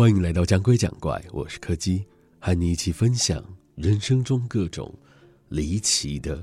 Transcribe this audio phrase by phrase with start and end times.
[0.00, 2.02] 欢迎来到讲鬼讲怪，我是柯基，
[2.38, 4.90] 和你一起分享人生中各种
[5.50, 6.38] 离奇的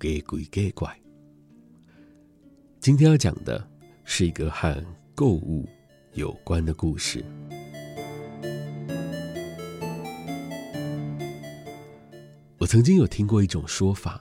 [0.00, 1.00] 假鬼假怪。
[2.80, 3.64] 今天要讲的
[4.02, 4.84] 是一个和
[5.14, 5.68] 购物
[6.14, 7.24] 有关的故事。
[12.58, 14.20] 我曾经有听过一种说法，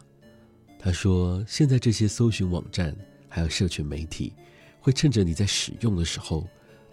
[0.78, 2.96] 他说现在这些搜寻网站
[3.28, 4.32] 还有社群媒体，
[4.80, 6.48] 会趁着你在使用的时候，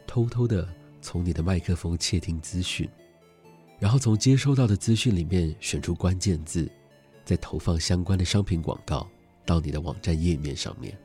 [0.06, 0.66] 偷偷的。
[1.02, 2.88] 从你的麦克风窃听资讯，
[3.80, 6.70] 然后从接收到的资讯里面选出关键字，
[7.24, 9.06] 再投放相关的商品广告
[9.44, 10.96] 到你的网站页面上面。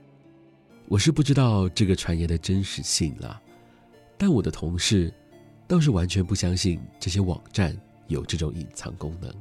[0.88, 3.42] 我是不知道这个传言的真实性啦，
[4.20, 5.12] 但我的同事
[5.68, 7.76] 倒是完全不相信这些网站
[8.08, 9.34] 有这种隐藏功能。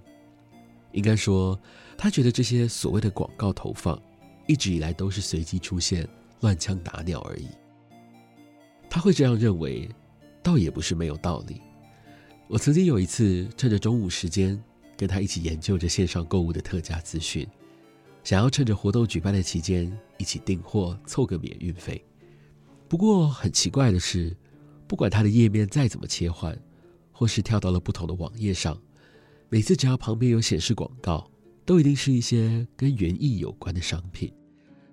[0.93, 1.61] 应该说，
[1.99, 4.01] 他觉得这些所谓的广告投放
[4.47, 6.09] 一直以来都是随机出现、
[6.41, 7.47] 乱枪打鸟而已。
[8.89, 9.87] 他会这样认为。
[10.47, 11.61] 倒也不是没有道理。
[12.47, 14.63] 我曾经有一次趁着中午时间，
[14.97, 17.45] 跟他一起研究着线上购物的特价资讯，
[18.23, 22.01] 想要趁着活动举办的期间一起订货，凑个免运费。
[22.87, 24.37] 不过很奇怪的是，
[24.87, 26.57] 不管他的页面再怎么切换，
[27.11, 28.81] 或是跳到了不同的网页上，
[29.49, 31.29] 每次只要旁边有显示广告，
[31.65, 34.33] 都一定是一些跟园艺有关的商品。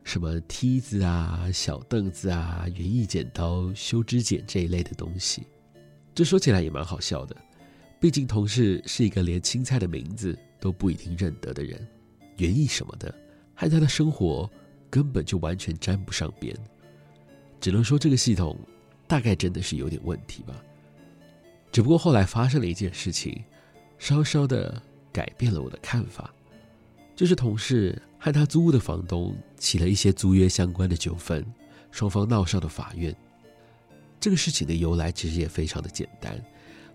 [0.03, 5.47] 什么梯子啊、小凳子啊、园艺剪刀、修枝剪这一类的东西，
[6.13, 7.35] 这说起来也蛮好笑的。
[7.99, 11.87] 毕竟同事是一个连青菜的名字都不一定认得的人，
[12.37, 13.13] 园艺什么的，
[13.55, 14.49] 和他的生活
[14.89, 16.53] 根本就完全沾不上边。
[17.61, 18.59] 只能说这个系统
[19.07, 20.61] 大概真的是有点问题吧。
[21.71, 23.41] 只不过后来发生了一件事情，
[23.97, 24.79] 稍稍的
[25.13, 26.31] 改变了我的看法，
[27.15, 27.99] 就是同事。
[28.23, 31.45] 和他租屋的房东起了一些租约相关的纠纷，
[31.91, 33.13] 双方闹上了法院。
[34.17, 36.41] 这个事情的由来其实也非常的简单，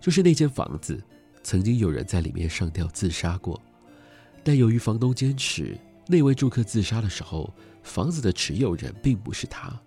[0.01, 0.99] 就是那间房子
[1.43, 3.61] 曾经有人在里面上吊自杀过，
[4.43, 7.53] 但由于房东坚持那位住客自杀的时候，
[7.83, 9.79] 房子的持有人并不是他，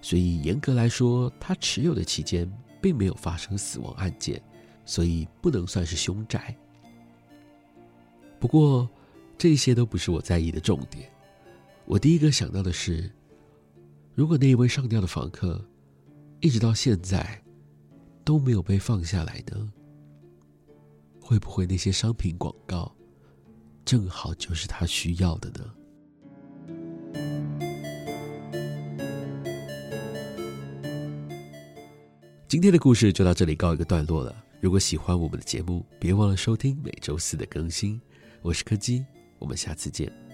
[0.00, 2.48] 所以严格来说，他持有的期间
[2.80, 4.40] 并没有发生死亡案件，
[4.84, 6.56] 所以不能算是凶宅。
[8.38, 8.88] 不过，
[9.38, 11.10] 这些都不是我在意的重点，
[11.84, 13.10] 我第一个想到的是，
[14.14, 15.62] 如果那一位上吊的房客
[16.40, 17.42] 一直到现在
[18.24, 19.72] 都没有被放下来呢？
[21.20, 22.94] 会不会那些商品广告
[23.84, 25.74] 正好就是他需要的呢？
[32.48, 34.34] 今天的故事就到这里告一个段落了。
[34.60, 38.00] 如果喜欢我们的节目，别忘了收听每周四的更新。
[38.40, 39.04] 我是柯基。
[39.38, 40.25] 我们下次见。